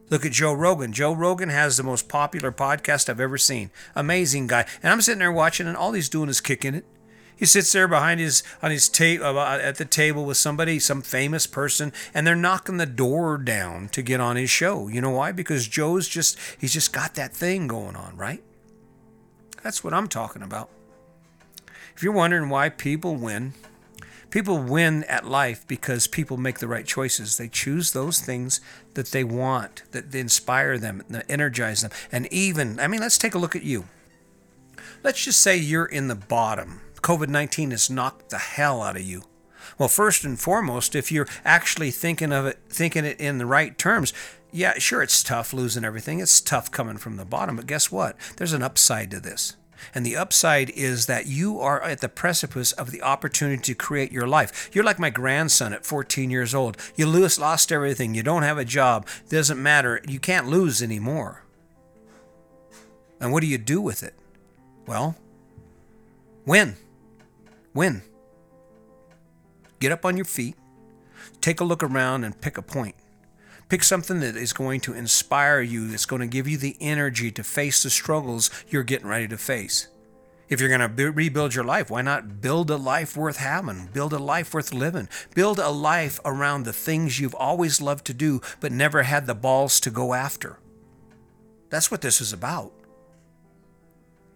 Look 0.10 0.26
at 0.26 0.32
Joe 0.32 0.54
Rogan. 0.54 0.94
Joe 0.94 1.14
Rogan 1.14 1.50
has 1.50 1.78
the 1.78 1.84
most 1.84 2.08
popular 2.08 2.52
podcast 2.52 3.10
I've 3.10 3.20
ever 3.20 3.40
seen. 3.40 3.72
Amazing 3.96 4.48
guy. 4.48 4.66
And 4.84 4.94
I'm 4.94 5.02
sitting 5.02 5.20
there 5.20 5.32
watching, 5.32 5.68
and 5.68 5.76
all 5.76 5.94
he's 5.94 6.10
doing 6.10 6.30
is 6.30 6.42
kicking 6.42 6.76
it, 6.76 6.86
he 7.36 7.46
sits 7.46 7.72
there 7.72 7.88
behind 7.88 8.20
his 8.20 8.44
on 8.62 8.72
his 8.72 8.88
table 8.88 9.38
uh, 9.38 9.58
at 9.58 9.76
the 9.76 9.86
table 9.86 10.26
with 10.26 10.38
somebody, 10.38 10.80
some 10.80 11.02
famous 11.02 11.48
person, 11.48 11.92
and 12.14 12.26
they're 12.26 12.36
knocking 12.36 12.78
the 12.78 12.86
door 12.86 13.38
down 13.38 13.90
to 13.90 14.02
get 14.02 14.20
on 14.20 14.36
his 14.38 14.50
show. 14.50 14.88
You 14.88 15.02
know 15.02 15.12
why? 15.12 15.32
Because 15.32 15.68
Joe's 15.68 16.08
just 16.08 16.38
he's 16.60 16.74
just 16.74 16.94
got 16.94 17.16
that 17.16 17.34
thing 17.34 17.68
going 17.68 17.96
on, 17.96 18.16
right? 18.16 18.44
That's 19.64 19.84
what 19.84 19.94
I'm 19.94 20.08
talking 20.08 20.42
about. 20.42 20.70
If 21.96 22.04
you're 22.04 22.14
wondering 22.14 22.50
why 22.50 22.70
people 22.70 23.16
win, 23.16 23.54
people 24.30 24.58
win 24.58 25.04
at 25.06 25.26
life 25.26 25.66
because 25.68 26.08
people 26.08 26.38
make 26.38 26.60
the 26.60 26.68
right 26.68 26.86
choices. 26.86 27.38
They 27.38 27.48
choose 27.48 27.92
those 27.92 28.20
things 28.20 28.62
that 28.94 29.08
they 29.08 29.24
want, 29.24 29.84
that 29.92 30.14
inspire 30.14 30.78
them, 30.78 31.04
that 31.10 31.26
energize 31.30 31.82
them. 31.82 31.92
And 32.12 32.32
even, 32.32 32.80
I 32.80 32.88
mean, 32.88 33.00
let's 33.00 33.18
take 33.18 33.34
a 33.34 33.40
look 33.40 33.56
at 33.56 33.64
you. 33.64 33.86
Let's 35.04 35.24
just 35.24 35.42
say 35.42 35.58
you're 35.58 35.86
in 35.86 36.10
the 36.10 36.16
bottom 36.16 36.82
COVID 37.06 37.30
19 37.30 37.70
has 37.70 37.88
knocked 37.88 38.30
the 38.30 38.40
hell 38.40 38.82
out 38.82 38.96
of 38.96 39.04
you? 39.04 39.22
Well, 39.78 39.88
first 39.88 40.24
and 40.24 40.40
foremost, 40.40 40.96
if 40.96 41.12
you're 41.12 41.28
actually 41.46 41.92
thinking 41.92 42.34
of 42.34 42.48
it, 42.48 42.58
thinking 42.68 43.06
it 43.06 43.20
in 43.20 43.38
the 43.38 43.46
right 43.46 43.78
terms, 43.78 44.12
yeah, 44.52 44.80
sure, 44.80 45.04
it's 45.04 45.22
tough 45.22 45.54
losing 45.54 45.86
everything. 45.86 46.20
It's 46.20 46.42
tough 46.42 46.72
coming 46.72 46.98
from 46.98 47.18
the 47.18 47.24
bottom, 47.24 47.58
but 47.58 47.68
guess 47.68 47.92
what? 47.92 48.18
There's 48.38 48.54
an 48.54 48.64
upside 48.64 49.12
to 49.12 49.20
this. 49.20 49.56
And 49.94 50.04
the 50.04 50.16
upside 50.16 50.72
is 50.72 51.06
that 51.06 51.28
you 51.28 51.60
are 51.60 51.80
at 51.84 52.02
the 52.02 52.10
precipice 52.10 52.72
of 52.72 52.90
the 52.90 53.04
opportunity 53.04 53.62
to 53.62 53.76
create 53.76 54.12
your 54.12 54.26
life. 54.26 54.72
You're 54.74 54.84
like 54.84 54.98
my 54.98 55.12
grandson 55.12 55.74
at 55.74 55.86
14 55.86 56.32
years 56.32 56.56
old. 56.56 56.76
You 56.96 57.06
lose, 57.06 57.38
lost 57.38 57.72
everything. 57.72 58.16
You 58.16 58.24
don't 58.24 58.42
have 58.42 58.58
a 58.58 58.66
job. 58.66 59.08
Doesn't 59.30 59.62
matter. 59.62 60.02
You 60.08 60.20
can't 60.20 60.48
lose 60.48 60.82
anymore. 60.82 61.44
And 63.20 63.32
what 63.32 63.42
do 63.42 63.48
you 63.48 63.60
do 63.60 63.80
with 63.80 64.02
it? 64.02 64.16
Well, 64.88 65.16
win. 66.48 66.78
Win. 67.76 68.02
Get 69.80 69.92
up 69.92 70.06
on 70.06 70.16
your 70.16 70.26
feet, 70.26 70.56
take 71.42 71.60
a 71.60 71.66
look 71.66 71.84
around, 71.84 72.24
and 72.24 72.40
pick 72.40 72.58
a 72.58 72.62
point. 72.62 72.96
Pick 73.68 73.84
something 73.84 74.22
that 74.22 74.38
is 74.38 74.54
going 74.54 74.80
to 74.82 74.94
inspire 74.94 75.60
you, 75.60 75.90
that's 75.90 76.06
going 76.06 76.22
to 76.22 76.28
give 76.28 76.48
you 76.48 76.58
the 76.58 76.78
energy 76.80 77.32
to 77.32 77.44
face 77.44 77.84
the 77.84 77.90
struggles 77.90 78.50
you're 78.70 78.84
getting 78.84 79.08
ready 79.08 79.28
to 79.28 79.38
face. 79.38 79.90
If 80.48 80.62
you're 80.62 80.70
going 80.70 80.96
to 80.96 81.12
rebuild 81.12 81.54
your 81.54 81.66
life, 81.66 81.90
why 81.90 82.02
not 82.02 82.40
build 82.40 82.70
a 82.72 82.78
life 82.78 83.18
worth 83.18 83.38
having? 83.38 83.90
Build 83.92 84.14
a 84.14 84.20
life 84.20 84.54
worth 84.54 84.74
living. 84.74 85.10
Build 85.34 85.60
a 85.60 85.70
life 85.70 86.20
around 86.24 86.64
the 86.64 86.74
things 86.74 87.20
you've 87.20 87.36
always 87.36 87.82
loved 87.82 88.06
to 88.06 88.14
do 88.14 88.42
but 88.62 88.72
never 88.72 89.04
had 89.04 89.26
the 89.26 89.36
balls 89.36 89.80
to 89.82 89.90
go 89.90 90.14
after. 90.14 90.60
That's 91.70 91.90
what 91.90 92.02
this 92.02 92.22
is 92.22 92.32
about. 92.32 92.72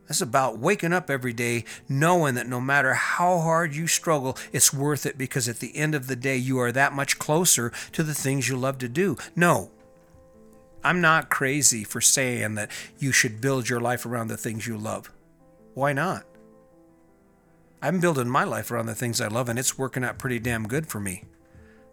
That's 0.10 0.22
about 0.22 0.58
waking 0.58 0.92
up 0.92 1.12
every 1.12 1.34
day 1.34 1.66
knowing 1.88 2.34
that 2.34 2.48
no 2.48 2.60
matter 2.60 2.96
how 2.96 3.38
hard 3.38 3.76
you 3.76 3.86
struggle, 3.86 4.36
it's 4.52 4.74
worth 4.74 5.06
it 5.06 5.20
because 5.20 5.48
at 5.48 5.60
the 5.60 5.78
end 5.78 5.94
of 5.94 6.08
the 6.08 6.16
day, 6.16 6.36
you 6.36 6.58
are 6.60 6.72
that 6.72 6.94
much 6.94 7.20
closer 7.20 7.72
to 7.92 8.02
the 8.02 8.16
things 8.16 8.50
you 8.50 8.58
love 8.58 8.80
to 8.80 8.90
do. 8.90 9.18
No, 9.36 9.70
I'm 10.84 11.00
not 11.00 11.30
crazy 11.30 11.84
for 11.84 12.02
saying 12.02 12.56
that 12.56 12.72
you 12.98 13.12
should 13.12 13.40
build 13.40 13.70
your 13.70 13.80
life 13.80 14.04
around 14.04 14.30
the 14.30 14.38
things 14.38 14.66
you 14.66 14.80
love. 14.80 15.12
Why 15.76 15.94
not? 15.94 16.26
I'm 17.80 18.00
building 18.00 18.28
my 18.28 18.46
life 18.46 18.72
around 18.72 18.88
the 18.88 18.96
things 18.96 19.22
I 19.22 19.28
love, 19.28 19.48
and 19.48 19.60
it's 19.60 19.78
working 19.78 20.04
out 20.04 20.18
pretty 20.18 20.40
damn 20.40 20.68
good 20.68 20.88
for 20.88 21.00
me. 21.00 21.26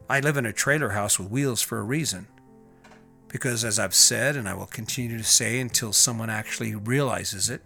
I 0.09 0.21
live 0.21 0.39
in 0.39 0.47
a 0.47 0.55
trailer 0.55 0.91
house 0.91 1.19
with 1.19 1.31
wheels 1.31 1.61
for 1.61 1.79
a 1.79 1.85
reason. 1.85 2.29
Because, 3.29 3.63
as 3.63 3.79
I've 3.79 3.95
said, 3.95 4.37
and 4.37 4.49
I 4.49 4.55
will 4.55 4.67
continue 4.67 5.19
to 5.19 5.25
say 5.25 5.61
until 5.61 5.93
someone 5.93 6.31
actually 6.31 6.75
realizes 6.75 7.51
it, 7.51 7.61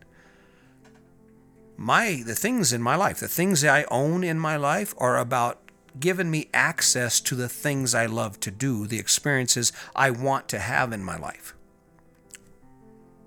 my 1.80 2.22
the 2.26 2.34
things 2.34 2.74
in 2.74 2.82
my 2.82 2.94
life, 2.94 3.20
the 3.20 3.26
things 3.26 3.64
I 3.64 3.84
own 3.84 4.22
in 4.22 4.38
my 4.38 4.56
life 4.58 4.92
are 4.98 5.16
about 5.16 5.62
giving 5.98 6.30
me 6.30 6.50
access 6.52 7.20
to 7.20 7.34
the 7.34 7.48
things 7.48 7.94
I 7.94 8.04
love 8.04 8.38
to 8.40 8.50
do, 8.50 8.86
the 8.86 8.98
experiences 8.98 9.72
I 9.96 10.10
want 10.10 10.46
to 10.50 10.58
have 10.58 10.92
in 10.92 11.02
my 11.02 11.16
life. 11.16 11.54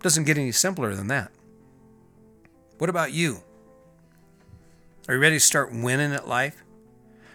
Doesn't 0.03 0.25
get 0.25 0.37
any 0.37 0.51
simpler 0.51 0.93
than 0.93 1.07
that. 1.07 1.31
What 2.77 2.91
about 2.91 3.11
you? 3.11 3.39
Are 5.07 5.15
you 5.15 5.19
ready 5.19 5.37
to 5.37 5.43
start 5.43 5.73
winning 5.73 6.13
at 6.13 6.27
life? 6.27 6.62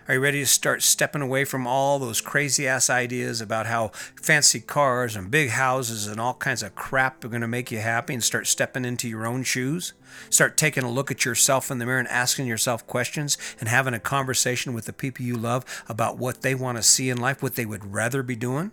Are 0.08 0.14
you 0.14 0.20
ready 0.20 0.40
to 0.40 0.46
start 0.46 0.82
stepping 0.82 1.20
away 1.20 1.44
from 1.44 1.66
all 1.66 1.98
those 1.98 2.22
crazy 2.22 2.66
ass 2.66 2.88
ideas 2.88 3.42
about 3.42 3.66
how 3.66 3.88
fancy 3.88 4.58
cars 4.58 5.14
and 5.14 5.30
big 5.30 5.50
houses 5.50 6.06
and 6.06 6.18
all 6.18 6.32
kinds 6.32 6.62
of 6.62 6.74
crap 6.74 7.22
are 7.22 7.28
going 7.28 7.42
to 7.42 7.46
make 7.46 7.70
you 7.70 7.80
happy 7.80 8.14
and 8.14 8.24
start 8.24 8.46
stepping 8.46 8.86
into 8.86 9.06
your 9.06 9.26
own 9.26 9.42
shoes? 9.42 9.92
Start 10.30 10.56
taking 10.56 10.82
a 10.82 10.90
look 10.90 11.10
at 11.10 11.26
yourself 11.26 11.70
in 11.70 11.76
the 11.76 11.84
mirror 11.84 11.98
and 11.98 12.08
asking 12.08 12.46
yourself 12.46 12.86
questions 12.86 13.36
and 13.60 13.68
having 13.68 13.92
a 13.92 14.00
conversation 14.00 14.72
with 14.72 14.86
the 14.86 14.94
people 14.94 15.26
you 15.26 15.36
love 15.36 15.66
about 15.90 16.16
what 16.16 16.40
they 16.40 16.54
want 16.54 16.78
to 16.78 16.82
see 16.82 17.10
in 17.10 17.18
life, 17.18 17.42
what 17.42 17.56
they 17.56 17.66
would 17.66 17.92
rather 17.92 18.22
be 18.22 18.36
doing? 18.36 18.72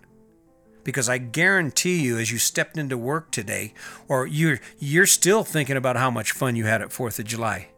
because 0.84 1.08
I 1.08 1.18
guarantee 1.18 2.00
you 2.00 2.16
as 2.16 2.30
you 2.30 2.38
stepped 2.38 2.78
into 2.78 2.96
work 2.96 3.32
today 3.32 3.74
or 4.06 4.24
you're 4.24 4.60
you're 4.78 5.04
still 5.04 5.42
thinking 5.42 5.76
about 5.76 5.96
how 5.96 6.12
much 6.12 6.30
fun 6.30 6.54
you 6.54 6.66
had 6.66 6.80
at 6.80 6.90
4th 6.90 7.18
of 7.18 7.24
July. 7.24 7.70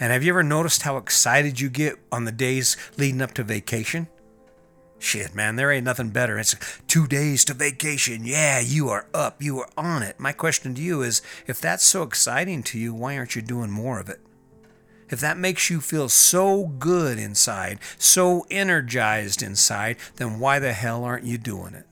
And 0.00 0.12
have 0.12 0.24
you 0.24 0.32
ever 0.32 0.42
noticed 0.42 0.82
how 0.82 0.96
excited 0.96 1.60
you 1.60 1.68
get 1.68 1.98
on 2.10 2.24
the 2.24 2.32
days 2.32 2.78
leading 2.96 3.20
up 3.20 3.34
to 3.34 3.44
vacation? 3.44 4.08
Shit, 4.98 5.34
man, 5.34 5.56
there 5.56 5.70
ain't 5.70 5.84
nothing 5.84 6.08
better. 6.08 6.38
It's 6.38 6.56
two 6.88 7.06
days 7.06 7.44
to 7.44 7.54
vacation. 7.54 8.24
Yeah, 8.24 8.60
you 8.60 8.88
are 8.88 9.06
up. 9.12 9.42
You 9.42 9.60
are 9.60 9.68
on 9.76 10.02
it. 10.02 10.18
My 10.18 10.32
question 10.32 10.74
to 10.74 10.80
you 10.80 11.02
is 11.02 11.20
if 11.46 11.60
that's 11.60 11.84
so 11.84 12.02
exciting 12.02 12.62
to 12.64 12.78
you, 12.78 12.94
why 12.94 13.16
aren't 13.16 13.36
you 13.36 13.42
doing 13.42 13.70
more 13.70 14.00
of 14.00 14.08
it? 14.08 14.20
If 15.10 15.20
that 15.20 15.36
makes 15.36 15.68
you 15.68 15.80
feel 15.80 16.08
so 16.08 16.66
good 16.66 17.18
inside, 17.18 17.78
so 17.98 18.46
energized 18.50 19.42
inside, 19.42 19.96
then 20.16 20.38
why 20.38 20.58
the 20.60 20.72
hell 20.72 21.04
aren't 21.04 21.24
you 21.24 21.36
doing 21.36 21.74
it? 21.74 21.86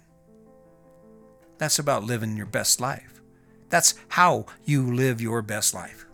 That's 1.58 1.78
about 1.78 2.04
living 2.04 2.36
your 2.36 2.46
best 2.46 2.80
life. 2.80 3.20
That's 3.68 3.94
how 4.08 4.46
you 4.64 4.94
live 4.94 5.20
your 5.20 5.42
best 5.42 5.74
life. 5.74 6.07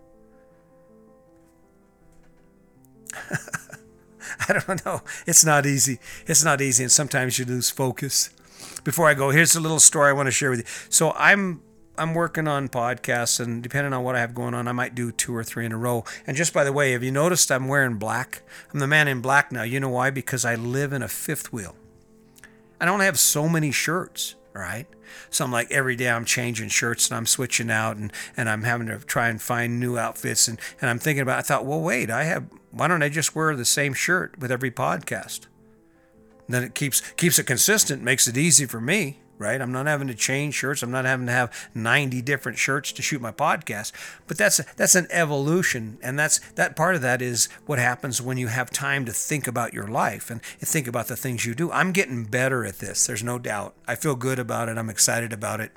I 4.49 4.52
don't 4.52 4.85
know. 4.85 5.02
It's 5.26 5.45
not 5.45 5.66
easy. 5.66 5.99
It's 6.26 6.45
not 6.45 6.61
easy, 6.61 6.85
and 6.85 6.93
sometimes 6.93 7.38
you 7.38 7.45
lose 7.45 7.71
focus. 7.71 8.31
Before 8.83 9.09
I 9.09 9.14
go, 9.14 9.31
here's 9.31 9.54
a 9.54 9.61
little 9.61 9.81
story 9.81 10.11
I 10.11 10.12
want 10.12 10.26
to 10.26 10.33
share 10.33 10.50
with 10.50 10.61
you. 10.61 10.64
So 10.88 11.12
I'm 11.12 11.62
I'm 11.97 12.14
working 12.14 12.49
on 12.49 12.69
podcasts, 12.69 13.38
and 13.38 13.62
depending 13.62 13.93
on 13.93 14.02
what 14.02 14.16
I 14.16 14.21
have 14.21 14.35
going 14.35 14.54
on, 14.54 14.66
I 14.66 14.73
might 14.73 14.95
do 14.95 15.12
two 15.12 15.35
or 15.35 15.45
three 15.45 15.64
in 15.64 15.73
a 15.73 15.76
row. 15.76 16.04
And 16.26 16.37
just 16.37 16.52
by 16.52 16.64
the 16.64 16.73
way, 16.73 16.93
have 16.93 17.02
you 17.02 17.12
noticed 17.12 17.52
I'm 17.52 17.69
wearing 17.69 17.97
black? 17.97 18.43
I'm 18.73 18.81
the 18.81 18.87
man 18.87 19.09
in 19.09 19.21
black 19.21 19.52
now. 19.52 19.62
You 19.62 19.81
know 19.81 19.90
why? 19.90 20.11
Because 20.11 20.45
I 20.45 20.57
live 20.57 20.93
in 20.93 21.02
a 21.02 21.09
fifth 21.09 21.52
wheel. 21.52 21.76
I 22.81 22.85
don't 22.85 23.00
have 23.00 23.19
so 23.19 23.49
many 23.49 23.71
shirts 23.71 24.35
right? 24.54 24.87
So 25.31 25.45
I'm 25.45 25.52
like 25.52 25.71
every 25.71 25.97
day 25.97 26.09
I'm 26.09 26.25
changing 26.25 26.69
shirts 26.69 27.09
and 27.09 27.16
I'm 27.16 27.26
switching 27.26 27.71
out 27.71 27.97
and, 27.97 28.12
and 28.37 28.49
I'm 28.49 28.62
having 28.62 28.87
to 28.87 28.99
try 28.99 29.28
and 29.28 29.43
find 29.43 29.78
new 29.78 29.99
outfits 29.99 30.49
and, 30.49 30.59
and 30.81 30.88
I'm 30.88 30.99
thinking 30.99 31.23
about 31.23 31.40
I 31.40 31.43
thought, 31.43 31.66
well 31.66 31.81
wait, 31.81 32.11
I 32.11 32.25
have 32.25 32.47
why 32.75 32.88
don't 32.88 33.02
I 33.02 33.09
just 33.09 33.35
wear 33.35 33.54
the 33.54 33.64
same 33.64 33.95
shirt 33.95 34.38
with 34.38 34.50
every 34.50 34.71
podcast? 34.71 35.47
Then 36.49 36.62
it 36.62 36.75
keeps 36.75 37.00
keeps 37.12 37.38
it 37.38 37.45
consistent, 37.45 38.02
makes 38.02 38.26
it 38.26 38.37
easy 38.37 38.66
for 38.66 38.81
me 38.81 39.21
right? 39.38 39.61
I'm 39.61 39.73
not 39.73 39.87
having 39.87 40.09
to 40.09 40.14
change 40.14 40.54
shirts. 40.54 40.83
I'm 40.83 40.90
not 40.90 41.04
having 41.04 41.26
to 41.26 41.33
have 41.33 41.69
90 41.75 42.23
different 42.23 42.59
shirts 42.59 42.93
to 42.93 43.02
shoot 43.02 43.21
my 43.21 43.33
podcast. 43.33 43.93
But 44.26 44.38
that's 44.38 44.59
that's 44.75 44.95
an 44.95 45.07
evolution, 45.11 45.99
and 46.02 46.19
that's 46.19 46.38
that 46.52 46.76
part 46.76 46.95
of 46.95 47.02
that 47.02 47.21
is 47.21 47.49
what 47.66 47.78
happens 47.78 48.23
when 48.23 48.38
you 48.38 48.49
have 48.49 48.71
time 48.71 49.04
to 49.07 49.12
think 49.12 49.47
about 49.47 49.75
your 49.75 49.88
life 49.88 50.31
and 50.31 50.40
think 50.43 50.87
about 50.87 51.09
the 51.09 51.16
things 51.16 51.45
you 51.45 51.54
do. 51.54 51.71
I'm 51.73 51.93
getting 51.93 52.25
better 52.25 52.64
at 52.64 52.78
this. 52.78 53.07
There's 53.07 53.25
no 53.25 53.38
doubt. 53.38 53.75
I 53.87 53.95
feel 53.97 54.14
good 54.14 54.38
about 54.38 54.69
it. 54.69 54.78
I'm 54.78 54.90
excited 54.90 55.33
about 55.33 55.61
it 55.61 55.73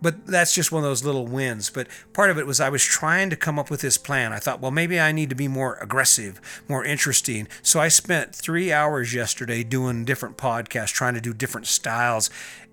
but 0.00 0.26
that's 0.26 0.54
just 0.54 0.72
one 0.72 0.82
of 0.82 0.88
those 0.88 1.04
little 1.04 1.26
wins. 1.26 1.70
But 1.70 1.88
part 2.12 2.30
of 2.30 2.38
it 2.38 2.46
was 2.46 2.60
I 2.60 2.68
was 2.68 2.84
trying 2.84 3.30
to 3.30 3.36
come 3.36 3.58
up 3.58 3.70
with 3.70 3.80
this 3.80 3.96
plan. 3.96 4.32
I 4.32 4.38
thought, 4.38 4.60
well, 4.60 4.70
maybe 4.70 5.00
I 5.00 5.12
need 5.12 5.30
to 5.30 5.36
be 5.36 5.48
more 5.48 5.78
aggressive, 5.80 6.40
more 6.68 6.84
interesting. 6.84 7.48
So 7.62 7.80
I 7.80 7.88
spent 7.88 8.34
three 8.34 8.72
hours 8.72 9.14
yesterday 9.14 9.62
doing 9.62 10.04
different 10.04 10.36
podcasts, 10.36 10.92
trying 10.92 11.14
to 11.14 11.20
do 11.20 11.32
different 11.32 11.66
styles. 11.66 12.28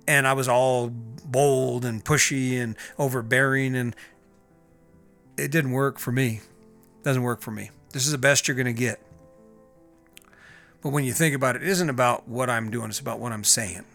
And 0.06 0.28
I 0.28 0.34
was 0.34 0.50
all 0.50 0.90
bold 0.90 1.86
and 1.86 2.04
pushy 2.04 2.62
and 2.62 2.76
overbearing. 3.00 3.76
And 3.76 3.96
it 5.38 5.50
didn't 5.50 5.72
work 5.72 6.00
for 6.00 6.12
me. 6.12 6.42
It 7.00 7.04
doesn't 7.04 7.24
work 7.24 7.42
for 7.42 7.52
me. 7.52 7.72
This 7.94 8.06
is 8.06 8.12
the 8.12 8.18
best 8.18 8.48
you're 8.48 8.56
going 8.56 8.66
to 8.66 8.74
get. 8.74 9.00
But 10.82 10.90
when 10.90 11.06
you 11.06 11.14
think 11.14 11.34
about 11.34 11.56
it, 11.56 11.64
it 11.64 11.70
isn't 11.70 11.90
about 11.90 12.28
what 12.28 12.50
I'm 12.50 12.70
doing, 12.70 12.90
it's 12.90 13.00
about 13.00 13.20
what 13.20 13.32
I'm 13.32 13.46
saying. 13.46 13.86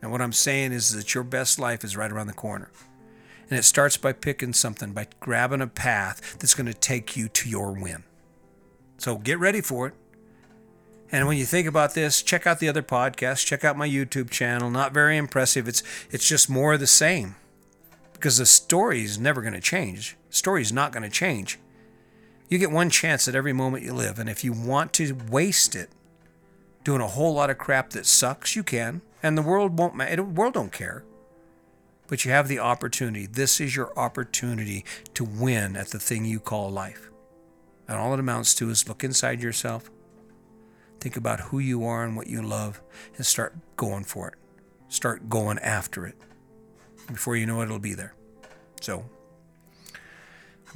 And 0.00 0.12
what 0.12 0.22
I'm 0.22 0.32
saying 0.32 0.72
is 0.72 0.90
that 0.90 1.14
your 1.14 1.24
best 1.24 1.58
life 1.58 1.84
is 1.84 1.96
right 1.96 2.10
around 2.10 2.28
the 2.28 2.32
corner. 2.32 2.70
And 3.50 3.58
it 3.58 3.64
starts 3.64 3.96
by 3.96 4.12
picking 4.12 4.52
something, 4.52 4.92
by 4.92 5.06
grabbing 5.20 5.62
a 5.62 5.66
path 5.66 6.38
that's 6.38 6.54
going 6.54 6.66
to 6.66 6.74
take 6.74 7.16
you 7.16 7.28
to 7.28 7.48
your 7.48 7.72
win. 7.72 8.04
So 8.98 9.16
get 9.16 9.38
ready 9.38 9.60
for 9.60 9.86
it. 9.88 9.94
And 11.10 11.26
when 11.26 11.38
you 11.38 11.46
think 11.46 11.66
about 11.66 11.94
this, 11.94 12.22
check 12.22 12.46
out 12.46 12.58
the 12.58 12.68
other 12.68 12.82
podcasts, 12.82 13.46
check 13.46 13.64
out 13.64 13.78
my 13.78 13.88
YouTube 13.88 14.28
channel. 14.28 14.70
Not 14.70 14.92
very 14.92 15.16
impressive. 15.16 15.66
It's 15.66 15.82
it's 16.10 16.28
just 16.28 16.50
more 16.50 16.74
of 16.74 16.80
the 16.80 16.86
same. 16.86 17.36
Because 18.12 18.36
the 18.36 18.46
story 18.46 19.04
is 19.04 19.18
never 19.18 19.40
going 19.40 19.54
to 19.54 19.60
change. 19.60 20.16
The 20.28 20.36
story 20.36 20.60
is 20.60 20.72
not 20.72 20.92
going 20.92 21.04
to 21.04 21.08
change. 21.08 21.58
You 22.48 22.58
get 22.58 22.70
one 22.70 22.90
chance 22.90 23.28
at 23.28 23.34
every 23.34 23.52
moment 23.52 23.84
you 23.84 23.92
live, 23.92 24.18
and 24.18 24.28
if 24.28 24.42
you 24.42 24.52
want 24.52 24.92
to 24.94 25.16
waste 25.30 25.76
it 25.76 25.90
doing 26.82 27.00
a 27.00 27.06
whole 27.06 27.34
lot 27.34 27.50
of 27.50 27.58
crap 27.58 27.90
that 27.90 28.06
sucks, 28.06 28.56
you 28.56 28.62
can. 28.62 29.02
And 29.22 29.36
the 29.36 29.42
world 29.42 29.78
won't 29.78 29.98
the 29.98 30.22
world 30.22 30.54
don't 30.54 30.72
care. 30.72 31.04
But 32.06 32.24
you 32.24 32.30
have 32.30 32.48
the 32.48 32.58
opportunity. 32.58 33.26
This 33.26 33.60
is 33.60 33.76
your 33.76 33.96
opportunity 33.98 34.84
to 35.14 35.24
win 35.24 35.76
at 35.76 35.88
the 35.88 35.98
thing 35.98 36.24
you 36.24 36.40
call 36.40 36.70
life. 36.70 37.10
And 37.86 37.98
all 37.98 38.14
it 38.14 38.20
amounts 38.20 38.54
to 38.56 38.70
is 38.70 38.88
look 38.88 39.04
inside 39.04 39.42
yourself, 39.42 39.90
think 41.00 41.16
about 41.16 41.40
who 41.40 41.58
you 41.58 41.84
are 41.84 42.04
and 42.04 42.16
what 42.16 42.26
you 42.26 42.42
love, 42.42 42.80
and 43.16 43.24
start 43.24 43.54
going 43.76 44.04
for 44.04 44.28
it. 44.28 44.34
Start 44.88 45.28
going 45.28 45.58
after 45.58 46.06
it. 46.06 46.14
Before 47.06 47.36
you 47.36 47.46
know 47.46 47.60
it, 47.60 47.64
it'll 47.64 47.78
be 47.78 47.94
there. 47.94 48.14
So, 48.80 49.04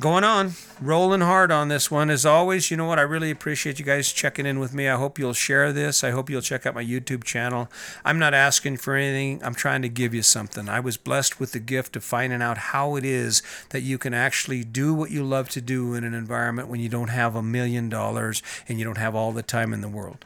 going 0.01 0.25
on, 0.25 0.53
rolling 0.81 1.21
hard 1.21 1.53
on 1.53 1.69
this 1.69 1.91
one. 1.91 2.11
As 2.11 2.25
always, 2.25 2.71
you 2.71 2.77
know 2.77 2.87
what? 2.87 2.99
I 2.99 3.03
really 3.03 3.31
appreciate 3.31 3.79
you 3.79 3.85
guys 3.85 4.13
checking 4.13 4.47
in 4.47 4.59
with 4.59 4.73
me. 4.73 4.89
I 4.89 4.97
hope 4.97 5.19
you'll 5.19 5.33
share 5.33 5.73
this. 5.73 6.03
I 6.03 6.11
hope 6.11 6.31
you'll 6.31 6.41
check 6.41 6.67
out 6.67 6.75
my 6.75 6.85
YouTube 6.85 7.25
channel. 7.25 7.69
I'm 8.05 8.19
not 8.19 8.35
asking 8.35 8.79
for 8.79 8.95
anything, 8.95 9.43
I'm 9.45 9.55
trying 9.55 9.83
to 9.83 9.89
give 9.89 10.15
you 10.15 10.23
something. 10.23 10.69
I 10.69 10.81
was 10.81 10.97
blessed 10.97 11.39
with 11.39 11.53
the 11.53 11.61
gift 11.61 11.97
of 11.97 12.05
finding 12.05 12.43
out 12.43 12.59
how 12.59 12.97
it 12.97 13.05
is 13.05 13.43
that 13.71 13.83
you 13.83 13.99
can 13.99 14.15
actually 14.15 14.65
do 14.65 14.95
what 14.95 15.11
you 15.11 15.25
love 15.25 15.49
to 15.51 15.61
do 15.61 15.95
in 15.95 16.05
an 16.05 16.15
environment 16.15 16.69
when 16.69 16.81
you 16.81 16.89
don't 16.89 17.11
have 17.11 17.37
a 17.37 17.43
million 17.43 17.89
dollars 17.89 18.43
and 18.69 18.79
you 18.79 18.85
don't 18.85 18.99
have 18.99 19.15
all 19.15 19.33
the 19.33 19.43
time 19.43 19.73
in 19.73 19.81
the 19.81 19.89
world. 19.89 20.25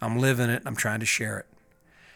I'm 0.00 0.18
living 0.18 0.48
it, 0.48 0.62
I'm 0.64 0.76
trying 0.76 1.00
to 1.00 1.06
share 1.06 1.38
it. 1.38 1.46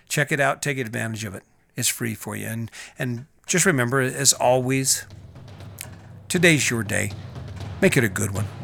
Check 0.09 0.31
it 0.31 0.41
out, 0.41 0.63
take 0.63 0.79
advantage 0.79 1.25
of 1.25 1.35
it. 1.35 1.43
It's 1.75 1.89
free 1.89 2.15
for 2.15 2.37
you. 2.37 2.47
And 2.47 2.71
and 2.99 3.27
just 3.47 3.67
remember, 3.67 4.01
as 4.01 4.33
always, 4.33 5.05
Today's 6.33 6.71
your 6.71 6.83
day. 6.83 7.11
Make 7.83 7.99
it 7.99 8.05
a 8.05 8.09
good 8.09 8.31
one. 8.31 8.62